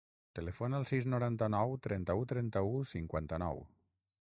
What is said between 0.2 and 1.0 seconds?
Telefona al